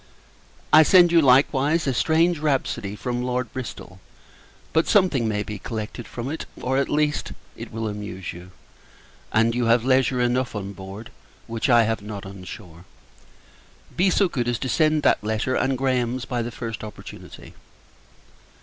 I 0.73 0.81
send 0.81 1.11
you, 1.11 1.21
likewise, 1.21 1.85
a 1.85 1.93
strange 1.93 2.39
rhapsody 2.39 2.95
from 2.95 3.21
Lord 3.21 3.53
Bristol: 3.53 3.99
but 4.73 4.87
something 4.87 5.27
may 5.27 5.43
be 5.43 5.59
collected 5.59 6.07
from 6.07 6.27
it; 6.31 6.47
or, 6.59 6.77
at 6.79 6.89
least, 6.89 7.33
it 7.55 7.71
will 7.71 7.87
amuse 7.87 8.33
you, 8.33 8.49
and 9.31 9.53
you 9.53 9.65
have 9.65 9.85
leisure 9.85 10.19
enough 10.19 10.55
on 10.55 10.73
board, 10.73 11.11
which 11.45 11.69
I 11.69 11.83
have 11.83 12.01
not 12.01 12.25
on 12.25 12.45
shore. 12.45 12.85
Be 13.95 14.09
so 14.09 14.27
good 14.27 14.47
as 14.47 14.57
to 14.57 14.69
send 14.69 15.03
back 15.03 15.21
that 15.21 15.27
letter, 15.27 15.53
and 15.53 15.77
Graham's, 15.77 16.25
by 16.25 16.41
the 16.41 16.49
first 16.49 16.83
opportunity. 16.83 17.53